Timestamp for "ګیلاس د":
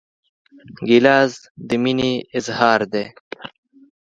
0.87-1.69